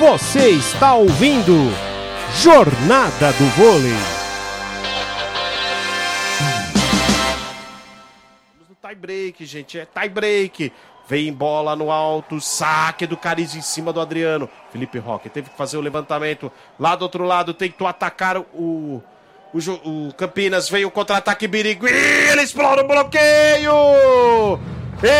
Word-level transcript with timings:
Você 0.00 0.48
está 0.52 0.94
ouvindo 0.94 1.52
Jornada 2.36 3.32
do 3.34 3.44
Vôlei. 3.50 3.92
No 8.66 8.74
tie 8.80 8.94
break, 8.94 9.44
gente. 9.44 9.78
É 9.78 9.84
tie 9.84 10.08
break. 10.08 10.72
Vem 11.06 11.30
bola 11.30 11.76
no 11.76 11.90
alto, 11.90 12.40
saque 12.40 13.06
do 13.06 13.14
Cariz 13.14 13.54
em 13.54 13.60
cima 13.60 13.92
do 13.92 14.00
Adriano. 14.00 14.48
Felipe 14.72 14.98
Roque 14.98 15.28
teve 15.28 15.50
que 15.50 15.56
fazer 15.58 15.76
o 15.76 15.82
levantamento. 15.82 16.50
Lá 16.78 16.96
do 16.96 17.02
outro 17.02 17.24
lado, 17.24 17.52
tentou 17.52 17.86
atacar 17.86 18.38
o, 18.38 19.02
o, 19.52 19.58
o 19.84 20.14
Campinas. 20.14 20.70
Veio 20.70 20.88
o 20.88 20.90
contra-ataque 20.90 21.46
Birigui. 21.46 21.86
Ele 21.86 22.40
explora 22.40 22.82
o 22.82 22.88
bloqueio! 22.88 24.58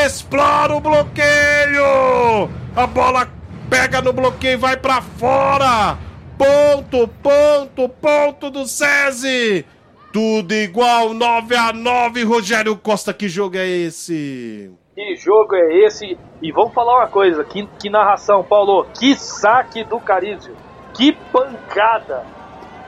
Explora 0.06 0.74
o 0.74 0.80
bloqueio! 0.80 2.48
A 2.74 2.86
bola 2.86 3.39
pega 3.70 4.02
no 4.02 4.12
bloqueio 4.12 4.54
e 4.54 4.56
vai 4.56 4.76
para 4.76 5.00
fora! 5.00 5.96
Ponto, 6.36 7.08
ponto, 7.22 7.88
ponto 7.88 8.50
do 8.50 8.66
SESI! 8.66 9.64
Tudo 10.12 10.52
igual, 10.52 11.14
9 11.14 11.54
a 11.56 11.72
9 11.72 12.24
Rogério 12.24 12.76
Costa, 12.76 13.14
que 13.14 13.28
jogo 13.28 13.56
é 13.56 13.66
esse? 13.66 14.72
Que 14.96 15.14
jogo 15.14 15.54
é 15.54 15.86
esse? 15.86 16.18
E 16.42 16.50
vamos 16.50 16.74
falar 16.74 16.98
uma 16.98 17.06
coisa, 17.06 17.44
que, 17.44 17.64
que 17.78 17.88
narração, 17.88 18.42
Paulo. 18.42 18.86
Que 18.98 19.14
saque 19.14 19.84
do 19.84 20.00
Carizio. 20.00 20.56
Que 20.92 21.12
pancada. 21.12 22.24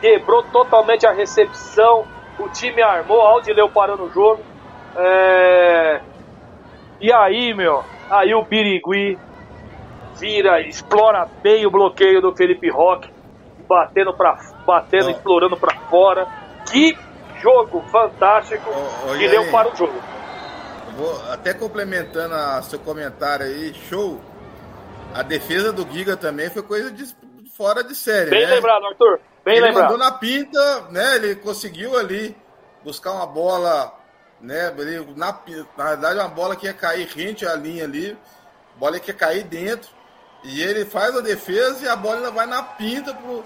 Quebrou 0.00 0.42
totalmente 0.42 1.06
a 1.06 1.12
recepção. 1.12 2.04
O 2.40 2.48
time 2.48 2.82
armou, 2.82 3.20
Aldileu 3.20 3.68
parou 3.68 3.96
no 3.96 4.10
jogo. 4.10 4.42
É... 4.96 6.00
E 7.00 7.12
aí, 7.12 7.54
meu, 7.54 7.84
aí 8.10 8.34
o 8.34 8.42
Birigui 8.42 9.16
vira, 10.18 10.60
explora 10.60 11.28
bem 11.42 11.66
o 11.66 11.70
bloqueio 11.70 12.20
do 12.20 12.34
Felipe 12.34 12.70
Roque, 12.70 13.10
batendo 13.68 14.14
para 14.14 14.34
batendo, 14.66 15.06
oh. 15.06 15.10
explorando 15.10 15.56
para 15.56 15.74
fora. 15.88 16.26
Que 16.70 16.96
jogo 17.40 17.82
fantástico 17.90 18.70
oh, 18.70 19.18
que 19.18 19.28
deu 19.28 19.50
para 19.50 19.72
o 19.72 19.76
jogo. 19.76 20.00
Vou 20.96 21.30
até 21.30 21.54
complementando 21.54 22.34
a 22.34 22.62
seu 22.62 22.78
comentário 22.78 23.46
aí, 23.46 23.74
show. 23.74 24.20
A 25.14 25.22
defesa 25.22 25.72
do 25.72 25.90
Giga 25.90 26.16
também 26.16 26.48
foi 26.50 26.62
coisa 26.62 26.90
de 26.90 27.04
fora 27.56 27.82
de 27.82 27.94
série, 27.94 28.30
Bem 28.30 28.46
né? 28.46 28.54
lembrado, 28.54 28.86
Arthur. 28.86 29.20
Bem 29.44 29.56
ele 29.56 29.66
lembrado. 29.66 29.84
mandou 29.84 29.98
na 29.98 30.12
pinta, 30.12 30.86
né? 30.90 31.16
Ele 31.16 31.34
conseguiu 31.36 31.98
ali 31.98 32.36
buscar 32.84 33.12
uma 33.12 33.26
bola, 33.26 33.92
né? 34.40 34.70
Na, 35.16 35.38
na 35.76 35.88
verdade, 35.90 36.18
uma 36.18 36.28
bola 36.28 36.56
que 36.56 36.66
ia 36.66 36.72
cair 36.72 37.06
rente 37.08 37.46
à 37.46 37.54
linha 37.54 37.84
ali, 37.84 38.16
bola 38.76 38.98
que 39.00 39.10
ia 39.10 39.16
cair 39.16 39.44
dentro. 39.44 39.90
E 40.44 40.60
ele 40.60 40.84
faz 40.84 41.16
a 41.16 41.20
defesa 41.20 41.84
e 41.84 41.88
a 41.88 41.94
bola 41.94 42.16
ainda 42.16 42.30
vai 42.30 42.46
na 42.46 42.62
pinta 42.62 43.14
pro, 43.14 43.44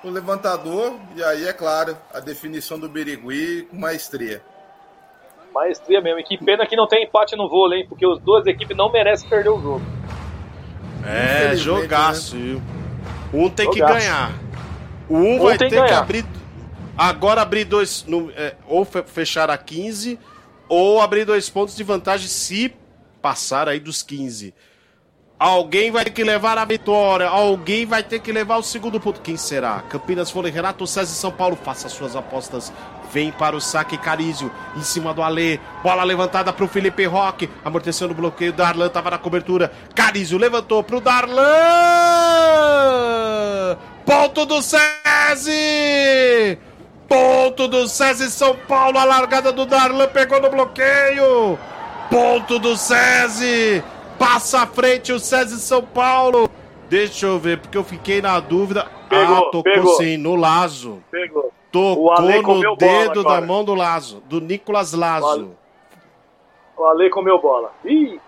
pro 0.00 0.10
levantador. 0.10 0.94
E 1.14 1.22
aí, 1.22 1.46
é 1.46 1.52
claro, 1.52 1.96
a 2.12 2.20
definição 2.20 2.78
do 2.78 2.88
Birigui 2.88 3.68
com 3.70 3.76
maestria. 3.76 4.42
Maestria 5.52 6.00
mesmo. 6.00 6.20
E 6.20 6.24
que 6.24 6.38
pena 6.38 6.66
que 6.66 6.76
não 6.76 6.86
tem 6.86 7.04
empate 7.04 7.36
no 7.36 7.48
vôlei, 7.48 7.80
hein? 7.80 7.86
Porque 7.88 8.06
as 8.06 8.18
duas 8.20 8.46
equipes 8.46 8.76
não 8.76 8.90
merecem 8.90 9.28
perder 9.28 9.50
o 9.50 9.60
jogo. 9.60 9.82
É, 11.06 11.54
jogaço. 11.56 12.36
Né? 12.36 12.60
Um 13.32 13.50
tem 13.50 13.66
jogaço. 13.66 13.94
que 13.94 14.00
ganhar. 14.00 14.32
Um, 15.10 15.36
um 15.36 15.38
vai 15.40 15.58
ter 15.58 15.68
que, 15.68 15.74
que, 15.74 15.92
abrir. 15.92 16.24
Agora 16.96 17.42
abrir 17.42 17.64
dois. 17.64 18.04
No, 18.06 18.30
é, 18.30 18.54
ou 18.66 18.84
fechar 18.84 19.50
a 19.50 19.58
15, 19.58 20.18
ou 20.68 21.00
abrir 21.00 21.24
dois 21.24 21.48
pontos 21.48 21.76
de 21.76 21.82
vantagem 21.82 22.28
se 22.28 22.74
passar 23.20 23.68
aí 23.68 23.80
dos 23.80 24.02
15. 24.02 24.54
Alguém 25.38 25.92
vai 25.92 26.02
ter 26.04 26.10
que 26.10 26.24
levar 26.24 26.58
a 26.58 26.64
vitória. 26.64 27.28
Alguém 27.28 27.86
vai 27.86 28.02
ter 28.02 28.18
que 28.18 28.32
levar 28.32 28.56
o 28.56 28.62
segundo 28.62 28.98
ponto. 28.98 29.20
Quem 29.20 29.36
será? 29.36 29.84
Campinas 29.88 30.32
Vôlei, 30.32 30.50
Renato 30.50 30.84
César 30.84 31.14
São 31.14 31.30
Paulo. 31.30 31.56
Faça 31.56 31.88
suas 31.88 32.16
apostas. 32.16 32.72
Vem 33.12 33.30
para 33.30 33.54
o 33.54 33.60
saque 33.60 33.96
Carísio. 33.96 34.50
Em 34.76 34.82
cima 34.82 35.14
do 35.14 35.22
Alê. 35.22 35.60
Bola 35.80 36.02
levantada 36.02 36.52
para 36.52 36.64
o 36.64 36.68
Felipe 36.68 37.04
Roque. 37.04 37.48
Amortecendo 37.64 38.12
o 38.12 38.16
bloqueio. 38.16 38.52
Darlan 38.52 38.86
estava 38.86 39.10
na 39.10 39.18
cobertura. 39.18 39.70
Carísio 39.94 40.38
levantou 40.38 40.82
para 40.82 40.96
o 40.96 41.00
Darlan. 41.00 41.36
Ponto 44.04 44.44
do 44.44 44.60
SESI. 44.60 46.58
Ponto 47.06 47.68
do 47.68 47.86
SESI 47.86 48.28
São 48.32 48.56
Paulo. 48.66 48.98
A 48.98 49.04
largada 49.04 49.52
do 49.52 49.64
Darlan 49.64 50.08
pegou 50.08 50.42
no 50.42 50.50
bloqueio. 50.50 51.56
Ponto 52.10 52.58
do 52.58 52.76
SESI. 52.76 53.84
Passa 54.18 54.62
à 54.62 54.66
frente 54.66 55.12
o 55.12 55.18
César 55.18 55.56
São 55.58 55.82
Paulo. 55.82 56.50
Deixa 56.88 57.26
eu 57.26 57.38
ver, 57.38 57.58
porque 57.58 57.76
eu 57.76 57.84
fiquei 57.84 58.20
na 58.20 58.40
dúvida. 58.40 58.86
Pegou, 59.08 59.36
ah, 59.36 59.42
tocou 59.50 59.62
pegou. 59.62 59.96
sim, 59.96 60.16
no 60.16 60.34
Lazo. 60.34 61.02
Pegou. 61.10 61.52
Tocou 61.70 62.62
no 62.62 62.76
dedo 62.76 63.22
da 63.22 63.40
mão 63.40 63.62
do 63.62 63.74
Lazo, 63.74 64.22
do 64.26 64.40
Nicolas 64.40 64.92
Lazo. 64.92 65.52
O 66.76 66.84
Ale 66.84 67.10
comeu 67.10 67.38
bola. 67.40 67.72
Ih, 67.84 68.18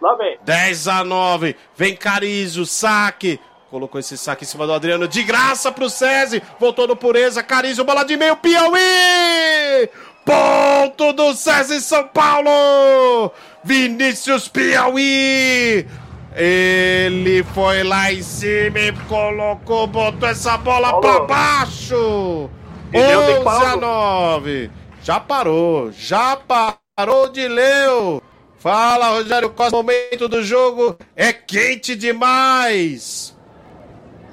lá 0.00 0.14
vem. 0.16 0.38
10 0.42 0.88
a 0.88 1.04
9. 1.04 1.56
Vem 1.74 1.96
Carizo, 1.96 2.66
saque. 2.66 3.40
Colocou 3.70 3.98
esse 3.98 4.18
saque 4.18 4.44
em 4.44 4.46
cima 4.46 4.66
do 4.66 4.74
Adriano. 4.74 5.08
De 5.08 5.22
graça 5.22 5.72
pro 5.72 5.88
César. 5.88 6.42
Voltou 6.60 6.86
no 6.86 6.94
Pureza. 6.94 7.42
Carizo, 7.42 7.84
bola 7.84 8.04
de 8.04 8.18
meio. 8.18 8.36
Piauí! 8.36 9.88
Ponto 10.24 11.12
do 11.12 11.34
César 11.34 11.74
em 11.74 11.80
São 11.80 12.06
Paulo! 12.08 13.32
Vinícius 13.64 14.48
Piauí! 14.48 15.86
Ele 16.34 17.42
foi 17.52 17.82
lá 17.82 18.12
em 18.12 18.22
cima 18.22 18.78
e 18.78 18.92
colocou, 19.08 19.86
botou 19.86 20.28
essa 20.28 20.56
bola 20.56 21.00
pra 21.00 21.20
baixo! 21.20 22.48
E 22.92 22.98
11 22.98 23.64
a 23.64 23.76
9. 23.76 24.70
Já 25.02 25.18
parou, 25.18 25.90
já 25.90 26.36
parou 26.36 27.28
de 27.28 27.48
Leu. 27.48 28.22
Fala, 28.58 29.08
Rogério 29.08 29.50
Costa, 29.50 29.76
momento 29.76 30.28
do 30.28 30.42
jogo 30.42 30.96
é 31.16 31.32
quente 31.32 31.96
demais. 31.96 33.36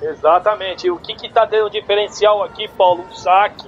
Exatamente. 0.02 0.90
O 0.92 0.98
que 0.98 1.16
que 1.16 1.34
tá 1.34 1.46
dando 1.46 1.72
diferencial 1.72 2.44
aqui, 2.44 2.68
Paulo? 2.78 3.06
Um 3.10 3.16
saque 3.16 3.68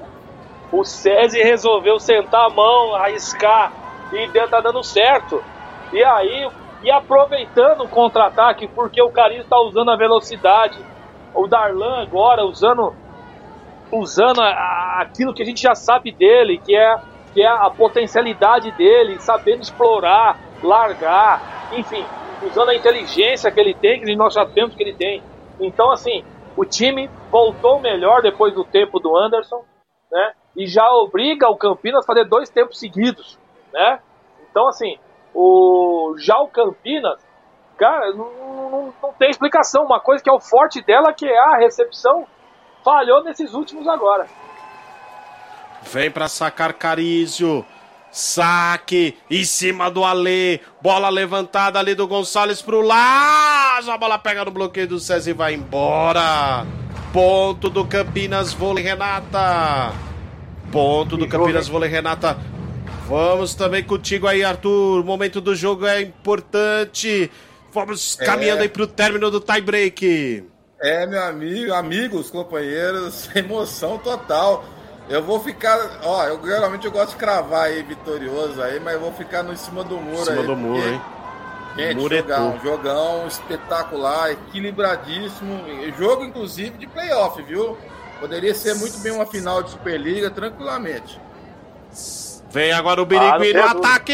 o 0.71 0.83
SESI 0.83 1.41
resolveu 1.43 1.99
sentar 1.99 2.45
a 2.45 2.49
mão, 2.49 2.95
arriscar 2.95 3.71
e 4.13 4.27
tá 4.47 4.59
dando 4.61 4.83
certo. 4.83 5.43
E 5.91 6.03
aí, 6.03 6.49
e 6.83 6.91
aproveitando 6.91 7.81
o 7.81 7.89
contra-ataque, 7.89 8.67
porque 8.67 9.01
o 9.01 9.11
Carinho 9.11 9.41
está 9.41 9.59
usando 9.59 9.91
a 9.91 9.95
velocidade, 9.95 10.77
o 11.33 11.47
Darlan 11.47 12.01
agora 12.01 12.43
usando 12.45 12.93
usando 13.91 14.39
a, 14.41 15.01
aquilo 15.01 15.33
que 15.33 15.43
a 15.43 15.45
gente 15.45 15.61
já 15.61 15.75
sabe 15.75 16.11
dele, 16.13 16.57
que 16.57 16.75
é, 16.75 16.95
que 17.33 17.41
é 17.41 17.47
a 17.47 17.69
potencialidade 17.69 18.71
dele, 18.71 19.19
sabendo 19.19 19.61
explorar, 19.61 20.39
largar, 20.63 21.41
enfim, 21.73 22.05
usando 22.41 22.69
a 22.69 22.75
inteligência 22.75 23.51
que 23.51 23.59
ele 23.59 23.73
tem, 23.73 24.01
que 24.01 24.15
nós 24.15 24.33
já 24.33 24.45
temos 24.45 24.75
que 24.75 24.81
ele 24.81 24.93
tem. 24.93 25.21
Então, 25.59 25.91
assim, 25.91 26.23
o 26.55 26.63
time 26.63 27.09
voltou 27.29 27.79
melhor 27.79 28.21
depois 28.21 28.53
do 28.53 28.63
tempo 28.63 28.99
do 28.99 29.15
Anderson, 29.17 29.63
né? 30.09 30.33
E 30.55 30.67
já 30.67 30.89
obriga 30.91 31.49
o 31.49 31.55
Campinas 31.55 32.03
a 32.03 32.07
fazer 32.07 32.25
dois 32.25 32.49
tempos 32.49 32.79
seguidos, 32.79 33.37
né? 33.73 33.99
Então, 34.49 34.67
assim, 34.67 34.97
o, 35.33 36.15
já 36.17 36.37
o 36.39 36.47
Campinas, 36.47 37.19
cara, 37.77 38.11
não, 38.13 38.31
não, 38.33 38.93
não, 39.01 39.13
tem 39.13 39.29
explicação. 39.29 39.85
Uma 39.85 39.99
coisa 39.99 40.23
que 40.23 40.29
é 40.29 40.33
o 40.33 40.39
forte 40.39 40.81
dela, 40.81 41.13
que 41.13 41.25
é 41.25 41.39
a 41.39 41.57
recepção, 41.57 42.25
falhou 42.83 43.23
nesses 43.23 43.53
últimos 43.53 43.87
agora. 43.87 44.27
Vem 45.83 46.11
para 46.11 46.27
sacar 46.27 46.73
Carísio. 46.73 47.65
Saque 48.11 49.17
em 49.29 49.45
cima 49.45 49.89
do 49.89 50.03
Alê. 50.03 50.59
Bola 50.81 51.07
levantada 51.07 51.79
ali 51.79 51.95
do 51.95 52.05
Gonçalves 52.05 52.61
pro 52.61 52.81
lado. 52.81 53.89
A 53.89 53.97
bola 53.97 54.19
pega 54.19 54.43
no 54.43 54.51
bloqueio 54.51 54.87
do 54.87 54.99
César 54.99 55.29
e 55.29 55.33
vai 55.33 55.53
embora. 55.53 56.65
Ponto 57.13 57.69
do 57.69 57.87
Campinas 57.87 58.53
Vôlei 58.53 58.83
Renata. 58.83 60.10
Ponto 60.71 61.17
do 61.17 61.27
Campinas 61.27 61.67
Vôlei, 61.67 61.89
Renata. 61.89 62.37
Vamos 63.07 63.53
também 63.53 63.83
contigo 63.83 64.25
aí, 64.25 64.43
Arthur. 64.43 65.01
O 65.01 65.03
momento 65.03 65.41
do 65.41 65.53
jogo 65.53 65.85
é 65.85 66.01
importante. 66.01 67.29
Vamos 67.73 68.17
é. 68.19 68.25
caminhando 68.25 68.61
aí 68.61 68.69
para 68.69 68.83
o 68.83 68.87
término 68.87 69.29
do 69.29 69.41
tie 69.41 69.61
break. 69.61 70.45
É, 70.81 71.05
meu 71.05 71.21
amigo, 71.23 71.73
amigos, 71.73 72.31
companheiros, 72.31 73.29
emoção 73.35 73.97
total. 73.97 74.63
Eu 75.09 75.21
vou 75.21 75.41
ficar, 75.41 75.99
ó, 76.03 76.23
eu 76.25 76.41
geralmente 76.45 76.85
eu 76.85 76.91
gosto 76.91 77.11
de 77.11 77.17
cravar 77.17 77.65
aí 77.65 77.83
vitorioso 77.83 78.61
aí, 78.61 78.79
mas 78.79 78.93
eu 78.93 79.01
vou 79.01 79.11
ficar 79.11 79.43
no 79.43 79.51
em 79.51 79.57
cima 79.57 79.83
do 79.83 79.97
muro 79.97 80.21
em 80.21 80.25
cima 80.25 80.39
aí. 80.39 80.47
do 80.47 80.55
muro, 80.55 80.87
hein? 80.87 81.01
Gente, 81.75 82.01
jogão, 82.01 82.59
jogão 82.63 83.27
espetacular, 83.27 84.31
equilibradíssimo. 84.31 85.63
Jogo, 85.97 86.23
inclusive, 86.23 86.77
de 86.77 86.87
playoff, 86.87 87.41
viu? 87.43 87.77
Poderia 88.21 88.53
ser 88.53 88.75
muito 88.75 88.99
bem 88.99 89.11
uma 89.11 89.25
final 89.25 89.63
de 89.63 89.71
Superliga, 89.71 90.29
tranquilamente. 90.29 91.19
Vem 92.51 92.71
agora 92.71 93.01
o 93.01 93.05
Birigui 93.05 93.51
no 93.51 93.63
ataque! 93.63 94.13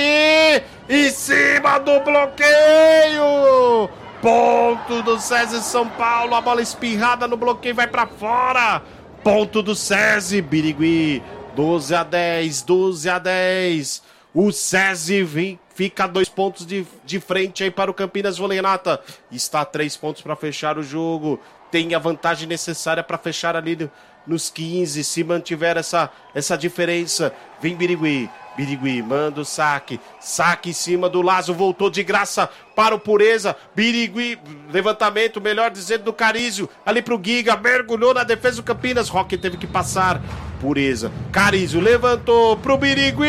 Em 0.87 1.09
cima 1.09 1.77
do 1.77 1.99
bloqueio! 1.99 3.89
Ponto 4.21 5.01
do 5.01 5.19
César 5.19 5.59
São 5.59 5.89
Paulo. 5.89 6.35
A 6.35 6.39
bola 6.39 6.61
espirrada 6.61 7.27
no 7.27 7.35
bloqueio 7.35 7.75
vai 7.75 7.85
para 7.85 8.07
fora. 8.07 8.81
Ponto 9.25 9.61
do 9.61 9.75
César. 9.75 10.41
Birigui. 10.41 11.21
12 11.53 11.93
a 11.93 12.03
10. 12.03 12.61
12 12.61 13.09
a 13.09 13.19
10. 13.19 14.03
O 14.33 14.53
César 14.53 15.25
vem, 15.25 15.59
fica 15.75 16.07
dois 16.07 16.29
pontos 16.29 16.65
de, 16.65 16.85
de 17.03 17.19
frente 17.19 17.63
aí 17.63 17.71
para 17.71 17.91
o 17.91 17.93
Campinas 17.93 18.37
Volenata. 18.37 19.01
Está 19.31 19.61
a 19.61 19.65
três 19.65 19.97
pontos 19.97 20.21
para 20.21 20.35
fechar 20.35 20.77
o 20.77 20.83
jogo. 20.83 21.39
Tem 21.71 21.93
a 21.93 21.99
vantagem 21.99 22.47
necessária 22.47 23.03
para 23.03 23.17
fechar 23.17 23.55
ali 23.55 23.89
nos 24.25 24.49
15. 24.49 25.03
Se 25.03 25.23
mantiver 25.23 25.77
essa, 25.77 26.09
essa 26.35 26.57
diferença. 26.57 27.33
Vem 27.61 27.75
Birigui. 27.75 28.29
Birigui 28.57 29.01
manda 29.01 29.41
o 29.41 29.45
saque. 29.45 29.99
Saque 30.19 30.71
em 30.71 30.73
cima 30.73 31.07
do 31.07 31.21
Lazo. 31.21 31.53
Voltou 31.53 31.89
de 31.89 32.03
graça 32.03 32.49
para 32.75 32.95
o 32.95 32.99
Pureza. 32.99 33.55
Birigui, 33.75 34.37
levantamento, 34.71 35.39
melhor 35.39 35.69
dizendo, 35.69 36.05
do 36.05 36.13
Carísio. 36.13 36.69
Ali 36.85 37.01
pro 37.01 37.21
Giga. 37.23 37.55
Mergulhou 37.55 38.13
na 38.13 38.23
defesa 38.23 38.57
do 38.57 38.63
Campinas. 38.63 39.09
Roque 39.09 39.37
teve 39.37 39.57
que 39.57 39.67
passar. 39.67 40.21
Pureza. 40.59 41.11
Carísio 41.31 41.79
levantou 41.79 42.57
pro 42.57 42.77
Birigui. 42.77 43.27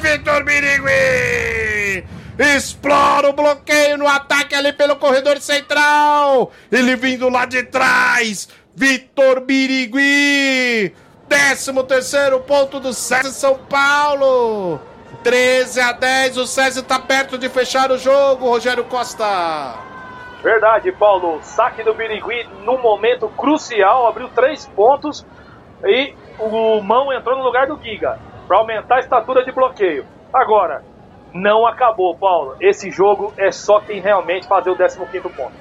Vitor 0.00 0.44
Birigui. 0.44 1.67
Explora 2.38 3.28
o 3.28 3.32
bloqueio 3.32 3.98
no 3.98 4.06
ataque 4.06 4.54
ali 4.54 4.72
pelo 4.72 4.96
corredor 4.96 5.40
central. 5.40 6.52
Ele 6.70 6.94
vindo 6.94 7.28
lá 7.28 7.44
de 7.44 7.64
trás. 7.64 8.48
Vitor 8.74 9.40
Birigui. 9.40 10.94
13 11.28 11.82
terceiro 11.82 12.40
ponto 12.40 12.78
do 12.78 12.92
César 12.92 13.30
São 13.30 13.58
Paulo. 13.58 14.80
13 15.24 15.80
a 15.80 15.92
10, 15.92 16.36
o 16.38 16.46
César 16.46 16.80
está 16.80 16.98
perto 16.98 17.36
de 17.36 17.48
fechar 17.48 17.90
o 17.90 17.98
jogo, 17.98 18.48
Rogério 18.48 18.84
Costa. 18.84 19.74
Verdade, 20.42 20.92
Paulo. 20.92 21.40
Saque 21.42 21.82
do 21.82 21.92
Birigui 21.92 22.48
num 22.64 22.80
momento 22.80 23.28
crucial, 23.30 24.06
abriu 24.06 24.28
três 24.28 24.66
pontos 24.66 25.26
e 25.84 26.14
o 26.38 26.80
Mão 26.80 27.12
entrou 27.12 27.36
no 27.36 27.42
lugar 27.42 27.66
do 27.66 27.76
Giga 27.82 28.18
para 28.46 28.58
aumentar 28.58 28.96
a 28.96 29.00
estatura 29.00 29.44
de 29.44 29.50
bloqueio. 29.50 30.06
Agora, 30.32 30.84
não 31.32 31.66
acabou, 31.66 32.16
Paulo. 32.16 32.56
Esse 32.60 32.90
jogo 32.90 33.32
é 33.36 33.50
só 33.50 33.80
quem 33.80 34.00
realmente 34.00 34.46
fazer 34.46 34.70
o 34.70 34.76
15 34.76 34.98
ponto. 35.36 35.52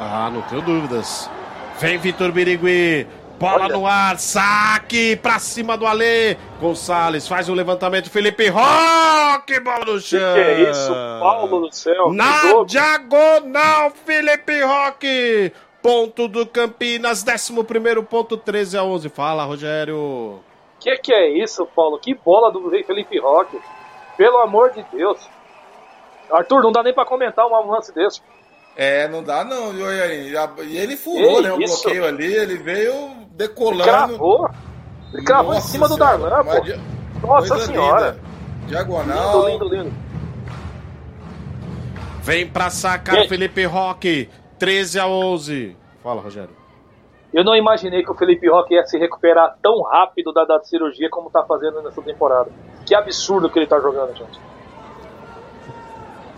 Ah, 0.00 0.30
não 0.32 0.42
tenho 0.42 0.62
dúvidas. 0.62 1.30
Vem 1.78 1.98
Vitor 1.98 2.32
Birigui, 2.32 3.06
Bola 3.38 3.66
Olha. 3.66 3.76
no 3.76 3.86
ar, 3.86 4.18
saque 4.18 5.14
pra 5.16 5.38
cima 5.38 5.76
do 5.76 5.86
Alê. 5.86 6.36
Gonçalves 6.60 7.28
faz 7.28 7.48
o 7.48 7.52
um 7.52 7.54
levantamento. 7.54 8.10
Felipe 8.10 8.48
Roque, 8.48 9.60
bola 9.60 9.84
no 9.84 10.00
chão. 10.00 10.34
Que, 10.34 10.42
que 10.42 10.48
é 10.48 10.70
isso, 10.70 10.92
Paulo 11.20 11.60
do 11.60 11.72
céu? 11.72 12.12
Na 12.12 12.64
diagonal, 12.66 13.92
Felipe 14.04 14.60
Roque. 14.60 15.52
Ponto 15.80 16.26
do 16.26 16.44
Campinas, 16.44 17.24
11 17.24 18.02
ponto, 18.10 18.36
13 18.36 18.76
a 18.76 18.82
11. 18.82 19.08
Fala, 19.08 19.44
Rogério. 19.44 20.40
Que 20.80 20.96
que 20.96 21.12
é 21.12 21.28
isso, 21.28 21.64
Paulo? 21.66 21.98
Que 21.98 22.14
bola 22.14 22.50
do 22.50 22.68
Felipe 22.84 23.20
Roque. 23.20 23.58
Pelo 24.18 24.38
amor 24.38 24.72
de 24.72 24.84
Deus. 24.92 25.18
Arthur, 26.30 26.60
não 26.60 26.72
dá 26.72 26.82
nem 26.82 26.92
pra 26.92 27.04
comentar 27.04 27.46
um 27.46 27.70
lance 27.70 27.94
desse. 27.94 28.20
É, 28.76 29.08
não 29.08 29.22
dá 29.22 29.44
não, 29.44 29.70
viu, 29.70 29.86
aí? 29.86 30.34
E 30.66 30.76
ele 30.76 30.96
furou, 30.96 31.40
né? 31.40 31.52
O 31.52 31.60
isso? 31.60 31.82
bloqueio 31.82 32.04
ali, 32.04 32.34
ele 32.34 32.56
veio 32.56 33.10
decolando. 33.30 33.84
Cravou. 33.84 34.50
Ele 35.14 35.24
cravou 35.24 35.54
Nossa 35.54 35.66
em 35.66 35.70
cima 35.70 35.88
senhora, 35.88 36.16
do 36.16 36.20
Darlan, 36.20 36.44
pô. 36.44 36.60
Di... 36.60 36.80
Nossa 37.22 37.58
senhora. 37.60 38.10
Linda. 38.10 38.20
Diagonal. 38.66 39.48
Lindo, 39.48 39.64
lindo, 39.64 39.84
lindo. 39.84 39.94
Vem 42.20 42.46
pra 42.46 42.70
sacar 42.70 43.26
Felipe 43.26 43.64
Roque. 43.64 44.28
13 44.58 44.98
a 44.98 45.06
11. 45.06 45.76
Fala, 46.02 46.20
Rogério. 46.20 46.54
Eu 47.32 47.44
não 47.44 47.54
imaginei 47.54 48.02
que 48.02 48.10
o 48.10 48.14
Felipe 48.14 48.48
Roque 48.48 48.74
ia 48.74 48.84
se 48.84 48.98
recuperar 48.98 49.56
tão 49.62 49.82
rápido 49.82 50.32
da, 50.32 50.44
da 50.44 50.60
cirurgia 50.60 51.08
como 51.08 51.30
tá 51.30 51.42
fazendo 51.44 51.82
nessa 51.82 52.02
temporada. 52.02 52.50
Que 52.88 52.94
absurdo 52.94 53.50
que 53.50 53.58
ele 53.58 53.66
tá 53.66 53.78
jogando, 53.78 54.16
gente. 54.16 54.40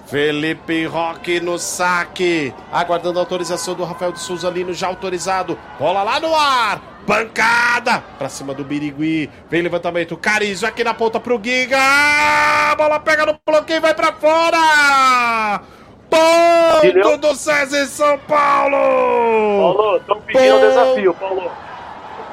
Felipe 0.06 0.84
Roque 0.84 1.38
no 1.38 1.56
saque. 1.56 2.52
Aguardando 2.72 3.20
a 3.20 3.22
autorização 3.22 3.76
do 3.76 3.84
Rafael 3.84 4.10
de 4.10 4.18
Souza 4.18 4.50
Lino, 4.50 4.74
já 4.74 4.88
autorizado. 4.88 5.56
Bola 5.78 6.02
lá 6.02 6.18
no 6.18 6.34
ar. 6.34 6.82
Pancada 7.06 8.02
pra 8.18 8.28
cima 8.28 8.52
do 8.52 8.64
Birigui. 8.64 9.30
Vem 9.48 9.62
levantamento. 9.62 10.16
Carizo 10.16 10.66
aqui 10.66 10.82
na 10.82 10.92
ponta 10.92 11.20
pro 11.20 11.40
Giga. 11.40 11.78
A 11.78 12.74
bola 12.74 12.98
pega 12.98 13.26
no 13.26 13.38
bloqueio 13.46 13.76
e 13.76 13.80
vai 13.80 13.94
pra 13.94 14.12
fora. 14.12 15.62
Ponto 16.10 17.16
do 17.18 17.34
César 17.36 17.84
em 17.84 17.86
São 17.86 18.18
Paulo. 18.18 18.76
Paulo, 18.76 19.96
estão 19.98 20.20
pedindo 20.22 20.58
Pon... 20.58 20.60
desafio, 20.66 21.14
Paulo. 21.14 21.50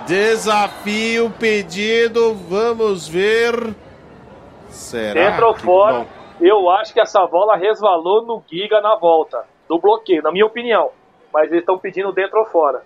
Desafio 0.07 1.29
pedido. 1.37 2.33
Vamos 2.49 3.07
ver. 3.07 3.75
Será? 4.69 5.29
Dentro 5.29 5.47
ou 5.47 5.55
fora? 5.55 5.99
Bom. 5.99 6.07
Eu 6.39 6.69
acho 6.69 6.93
que 6.93 6.99
essa 6.99 7.25
bola 7.25 7.55
resvalou 7.55 8.25
no 8.25 8.43
Giga 8.47 8.79
na 8.79 8.95
volta, 8.95 9.45
do 9.67 9.79
bloqueio, 9.79 10.21
na 10.21 10.31
minha 10.31 10.45
opinião. 10.45 10.91
Mas 11.33 11.49
eles 11.49 11.61
estão 11.61 11.77
pedindo 11.77 12.11
dentro 12.11 12.39
ou 12.39 12.45
fora. 12.45 12.83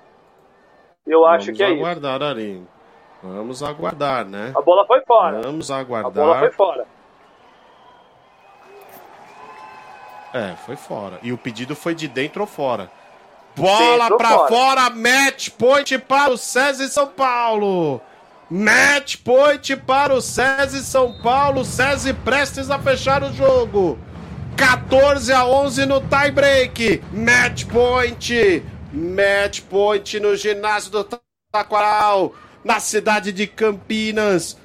Eu 1.06 1.22
Vamos 1.22 1.36
acho 1.36 1.54
que 1.54 1.64
é 1.64 1.68
isso. 1.68 1.82
Vamos 1.82 1.98
aguardar, 1.98 2.30
Arinho. 2.30 2.68
Vamos 3.22 3.64
aguardar, 3.64 4.26
né? 4.26 4.52
A 4.56 4.62
bola 4.62 4.86
foi 4.86 5.02
fora. 5.02 5.42
Vamos 5.42 5.70
aguardar. 5.70 6.24
A 6.24 6.26
bola 6.26 6.40
foi 6.40 6.52
fora. 6.52 6.88
É, 10.34 10.56
foi 10.66 10.76
fora. 10.76 11.20
E 11.22 11.34
o 11.34 11.38
pedido 11.38 11.76
foi 11.76 11.94
de 11.94 12.08
dentro 12.08 12.42
ou 12.42 12.48
fora. 12.48 12.90
Bola 13.56 14.18
para 14.18 14.30
fora. 14.30 14.48
fora, 14.48 14.90
match 14.90 15.50
point 15.50 15.98
para 16.00 16.32
o 16.32 16.38
César 16.38 16.88
São 16.88 17.08
Paulo. 17.08 18.02
Match 18.54 19.16
point 19.16 19.78
para 19.78 20.14
o 20.14 20.20
César 20.20 20.82
São 20.82 21.14
Paulo. 21.22 21.64
César 21.64 22.14
prestes 22.16 22.70
a 22.70 22.78
fechar 22.78 23.24
o 23.24 23.32
jogo. 23.32 23.98
14 24.58 25.32
a 25.32 25.46
11 25.46 25.86
no 25.86 26.02
tie 26.02 26.32
break. 26.32 27.02
Match 27.14 27.64
point. 27.64 28.62
Match 28.92 29.62
point 29.62 30.20
no 30.20 30.36
ginásio 30.36 30.92
do 30.92 31.08
Taquaral, 31.50 32.36
na 32.62 32.82
cidade 32.82 33.32
de 33.32 33.48
Campinas. 33.48 34.58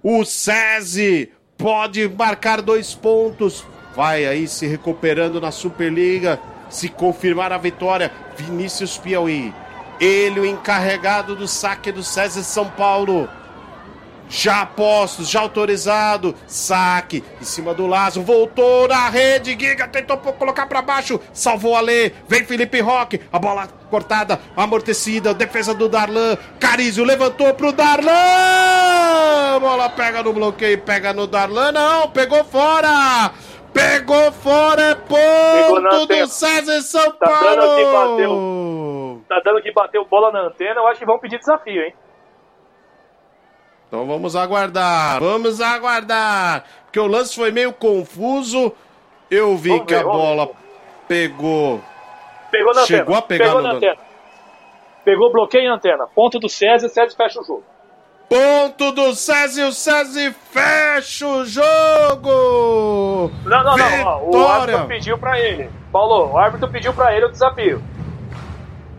O 0.00 0.24
César 0.24 1.26
pode 1.58 2.08
marcar 2.08 2.62
dois 2.62 2.94
pontos. 2.94 3.66
Vai 3.96 4.26
aí 4.26 4.46
se 4.46 4.68
recuperando 4.68 5.40
na 5.40 5.50
Superliga. 5.50 6.38
Se 6.70 6.88
confirmar 6.88 7.52
a 7.52 7.58
vitória, 7.58 8.12
Vinícius 8.36 8.96
Piauí 8.96 9.52
ele, 10.02 10.40
o 10.40 10.46
encarregado 10.46 11.36
do 11.36 11.46
saque 11.46 11.92
do 11.92 12.02
César 12.02 12.42
São 12.42 12.68
Paulo. 12.68 13.28
Já 14.28 14.64
postos, 14.64 15.28
já 15.28 15.40
autorizado. 15.40 16.34
Saque 16.46 17.22
em 17.40 17.44
cima 17.44 17.74
do 17.74 17.86
Lazo. 17.86 18.22
Voltou 18.22 18.88
na 18.88 19.10
rede. 19.10 19.50
Giga 19.50 19.86
tentou 19.86 20.16
colocar 20.16 20.66
para 20.66 20.80
baixo. 20.80 21.20
Salvou 21.34 21.76
a 21.76 21.80
Lê. 21.80 22.12
Vem 22.26 22.42
Felipe 22.42 22.80
Roque. 22.80 23.20
A 23.30 23.38
bola 23.38 23.68
cortada, 23.90 24.40
amortecida. 24.56 25.34
Defesa 25.34 25.74
do 25.74 25.86
Darlan. 25.86 26.38
Carizio 26.58 27.04
levantou 27.04 27.52
pro 27.52 27.72
Darlan. 27.72 29.60
Bola 29.60 29.90
pega 29.90 30.22
no 30.22 30.32
bloqueio. 30.32 30.78
Pega 30.78 31.12
no 31.12 31.26
Darlan. 31.26 31.70
Não, 31.70 32.08
pegou 32.08 32.42
fora. 32.42 33.32
Pegou 33.72 34.30
fora, 34.32 34.82
é 34.82 34.94
ponto 34.94 36.06
do 36.06 36.26
César 36.26 36.80
São 36.82 37.12
tá 37.12 37.26
Paulo. 37.26 37.56
Dando 37.56 37.76
que 37.76 37.84
bateu, 37.84 39.24
tá 39.28 39.40
dando 39.44 39.62
que 39.62 39.72
bateu 39.72 40.04
bola 40.04 40.30
na 40.30 40.46
antena. 40.48 40.80
Eu 40.80 40.86
acho 40.88 41.00
que 41.00 41.06
vão 41.06 41.18
pedir 41.18 41.38
desafio, 41.38 41.82
hein? 41.82 41.94
Então 43.88 44.06
vamos 44.06 44.34
aguardar, 44.36 45.20
vamos 45.20 45.60
aguardar. 45.60 46.64
Porque 46.84 47.00
o 47.00 47.06
lance 47.06 47.34
foi 47.34 47.50
meio 47.50 47.72
confuso. 47.72 48.72
Eu 49.30 49.56
vi 49.56 49.70
vamos 49.70 49.86
que 49.86 49.94
ver, 49.94 50.00
a 50.00 50.04
bola 50.04 50.46
ver. 50.46 50.54
pegou. 51.08 51.80
Pegou 52.50 52.74
na 52.74 52.82
Chegou 52.82 53.14
antena. 53.14 53.18
a 53.18 53.22
pegar 53.22 53.44
pegou 53.46 53.62
na 53.62 53.72
antena. 53.72 53.96
Pegou 55.04 55.32
bloqueio 55.32 55.64
em 55.64 55.68
antena. 55.68 56.06
Ponto 56.06 56.38
do 56.38 56.48
César, 56.48 56.88
César 56.88 57.16
fecha 57.16 57.40
o 57.40 57.44
jogo. 57.44 57.64
Ponto 58.32 58.92
do 58.92 59.14
César, 59.14 59.66
o 59.66 59.72
César 59.72 60.32
fecha 60.50 61.26
o 61.26 61.44
jogo! 61.44 63.30
Não, 63.44 63.62
não, 63.62 63.74
Vitória. 63.74 64.04
não, 64.04 64.30
o 64.30 64.48
árbitro 64.48 64.86
pediu 64.86 65.18
pra 65.18 65.38
ele. 65.38 65.68
Paulo, 65.92 66.32
o 66.32 66.38
árbitro 66.38 66.66
pediu 66.70 66.94
pra 66.94 67.14
ele 67.14 67.26
o 67.26 67.30
desafio. 67.30 67.82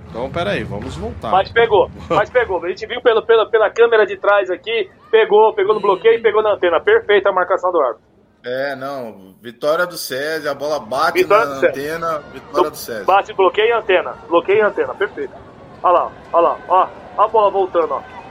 Então, 0.08 0.30
peraí, 0.30 0.64
vamos 0.64 0.96
voltar. 0.96 1.32
Mas 1.32 1.52
pegou, 1.52 1.90
mas 2.08 2.30
pegou. 2.30 2.64
A 2.64 2.70
gente 2.70 2.86
viu 2.86 3.02
pelo, 3.02 3.26
pela, 3.26 3.50
pela 3.50 3.72
câmera 3.72 4.06
de 4.06 4.18
trás 4.18 4.52
aqui, 4.52 4.92
pegou, 5.10 5.52
pegou 5.56 5.74
no 5.74 5.82
bloqueio 5.82 6.20
e 6.20 6.22
pegou 6.22 6.44
na 6.44 6.54
antena. 6.54 6.80
Perfeita 6.80 7.30
a 7.30 7.34
marcação 7.34 7.72
do 7.72 7.82
árbitro. 7.82 8.04
É, 8.46 8.76
não. 8.76 9.34
Vitória 9.42 9.88
do 9.88 9.98
César, 9.98 10.52
a 10.52 10.54
bola 10.54 10.80
bate 10.80 11.24
vitória 11.24 11.46
na 11.46 11.56
antena, 11.56 12.20
vitória 12.32 12.70
do 12.70 12.78
César. 12.78 13.06
Bate, 13.06 13.34
bloqueio 13.34 13.70
e 13.70 13.72
antena. 13.72 14.14
Bloqueio 14.30 14.60
e 14.60 14.62
antena, 14.62 14.94
perfeito. 14.94 15.34
Olha 15.82 15.92
lá, 15.92 16.12
olha 16.32 16.48
lá, 16.50 16.58
ó. 16.68 16.88
Olha 17.18 17.26
a 17.26 17.28
bola 17.28 17.50
voltando, 17.50 17.96
ó. 17.96 18.23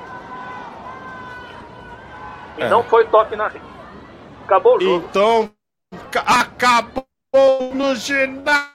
E 2.59 2.63
é. 2.63 2.69
não 2.69 2.83
foi 2.85 3.07
toque 3.07 3.37
na 3.37 3.49
rede. 3.49 3.65
Acabou 4.45 4.77
o 4.77 4.81
jogo. 4.81 5.07
Então, 5.09 5.51
acabou 6.27 7.07
no 7.75 7.95
Ginataral. 7.95 8.71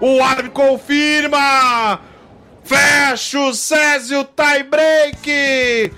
O 0.00 0.22
árbitro 0.22 0.50
confirma. 0.52 2.00
Fecha 2.64 3.38
o 3.38 3.54
Césio 3.54 4.24
tie 4.24 4.62
break. 4.62 5.92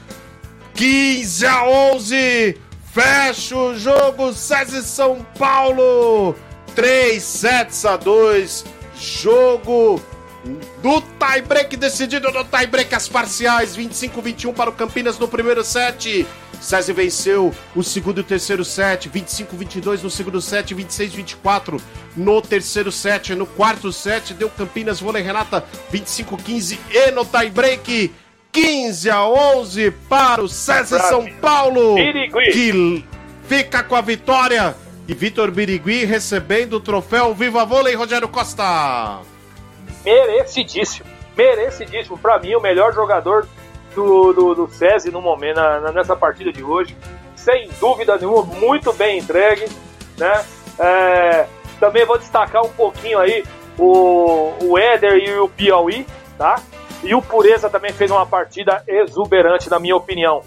15 0.75 1.47
a 1.47 1.65
11. 1.65 2.61
Fecha 2.93 3.57
o 3.57 3.79
jogo 3.79 4.33
Césio 4.33 4.83
São 4.83 5.25
Paulo. 5.39 6.35
3 6.75 7.23
sets 7.23 7.85
a 7.85 7.97
2. 7.97 8.65
Jogo 8.95 10.01
do 10.83 11.01
tie-break 11.01 11.77
decidido 11.77 12.31
no 12.31 12.45
tie-break 12.45 12.95
as 12.95 13.09
parciais 13.09 13.77
25-21 13.77 14.55
para 14.55 14.71
o 14.71 14.73
Campinas 14.73 15.19
no 15.19 15.29
primeiro 15.29 15.65
set. 15.65 16.27
César 16.61 16.95
venceu 16.95 17.55
o 17.75 17.83
segundo 17.83 18.19
e 18.19 18.21
o 18.23 18.25
terceiro 18.25 18.65
set, 18.65 19.11
25-22 19.11 20.03
no 20.03 20.11
segundo 20.11 20.41
set, 20.41 20.75
26-24 20.75 21.81
no 22.17 22.41
terceiro 22.41 22.91
set. 22.91 23.35
No 23.35 23.47
quarto 23.47 23.93
set 23.93 24.33
deu 24.35 24.49
Campinas 24.49 25.01
vôlei 25.01 25.23
Renata 25.23 25.65
25-15 25.93 26.79
e 26.91 27.11
no 27.11 27.25
tie-break 27.25 28.13
15 28.53 29.11
a 29.11 29.27
11 29.27 29.91
para 30.09 30.43
o 30.43 30.49
César 30.49 31.01
São 31.01 31.31
Paulo, 31.41 31.97
que 32.53 33.05
fica 33.47 33.83
com 33.83 33.95
a 33.95 34.01
vitória. 34.01 34.75
E 35.09 35.15
Vitor 35.15 35.53
Birigui 35.53 36.05
recebendo 36.05 36.75
o 36.75 36.81
troféu 36.81 37.33
Viva 37.33 37.65
Vôlei 37.65 37.95
Rogério 37.95 38.27
Costa 38.27 39.23
merecidíssimo. 40.07 41.11
Merecidíssimo. 41.37 42.17
Para 42.17 42.39
mim, 42.39 42.55
o 42.55 42.61
melhor 42.61 42.95
jogador 42.95 43.47
do, 43.95 44.33
do, 44.33 44.55
do 44.55 44.69
SESI 44.69 45.11
no 45.11 45.21
momento, 45.21 45.57
na, 45.57 45.93
nessa 45.93 46.15
partida 46.15 46.53
de 46.53 46.63
hoje. 46.63 46.97
Sem 47.35 47.69
dúvida 47.81 48.17
nenhuma, 48.17 48.43
muito 48.43 48.93
bem 48.93 49.19
entregue. 49.19 49.67
Né? 50.17 50.45
É, 50.79 51.47
também 51.81 52.05
vou 52.05 52.17
destacar 52.17 52.65
um 52.65 52.71
pouquinho 52.71 53.19
aí 53.19 53.45
o, 53.77 54.55
o 54.63 54.79
Éder 54.79 55.17
e 55.17 55.39
o 55.39 55.49
Piauí, 55.49 56.07
tá? 56.39 56.57
E 57.03 57.15
o 57.15 57.21
Pureza 57.21 57.69
também 57.69 57.93
fez 57.93 58.11
uma 58.11 58.25
partida 58.25 58.83
exuberante, 58.87 59.69
na 59.69 59.79
minha 59.79 59.95
opinião, 59.95 60.43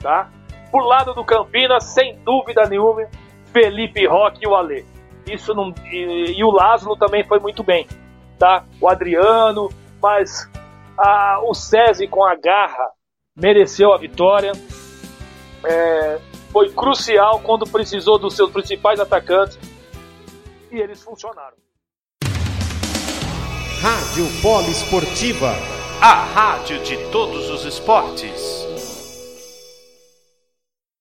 tá? 0.00 0.28
Por 0.70 0.84
lado 0.84 1.14
do 1.14 1.24
Campinas, 1.24 1.84
sem 1.84 2.18
dúvida 2.18 2.66
nenhuma, 2.68 3.08
Felipe 3.52 4.06
Roque 4.06 4.44
e 4.44 4.46
o 4.46 4.54
Alê. 4.54 4.84
Isso 5.26 5.54
não, 5.54 5.72
e, 5.90 6.34
e 6.36 6.44
o 6.44 6.50
Lázaro 6.50 6.94
também 6.96 7.24
foi 7.24 7.38
muito 7.38 7.62
bem 7.62 7.86
tá? 8.38 8.64
O 8.80 8.88
Adriano, 8.88 9.70
mas 10.02 10.48
a, 10.98 11.40
o 11.42 11.54
SESI 11.54 12.08
com 12.08 12.24
a 12.24 12.34
garra 12.34 12.90
mereceu 13.36 13.92
a 13.92 13.98
vitória. 13.98 14.52
É, 15.64 16.20
foi 16.52 16.70
crucial 16.70 17.40
quando 17.40 17.66
precisou 17.66 18.18
dos 18.18 18.34
seus 18.36 18.50
principais 18.50 19.00
atacantes 19.00 19.58
e 20.70 20.78
eles 20.78 21.02
funcionaram. 21.02 21.56
Rádio 23.80 24.26
Polo 24.40 24.70
Esportiva, 24.70 25.52
a 26.00 26.14
rádio 26.14 26.82
de 26.84 26.96
todos 27.10 27.50
os 27.50 27.64
esportes. 27.64 28.63